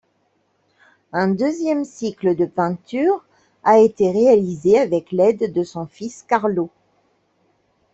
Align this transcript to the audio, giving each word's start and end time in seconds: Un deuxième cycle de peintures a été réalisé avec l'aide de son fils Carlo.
Un 1.13 1.27
deuxième 1.27 1.85
cycle 1.85 2.35
de 2.35 2.47
peintures 2.47 3.23
a 3.63 3.77
été 3.77 4.09
réalisé 4.09 4.79
avec 4.79 5.11
l'aide 5.11 5.53
de 5.53 5.63
son 5.63 5.85
fils 5.85 6.23
Carlo. 6.23 6.71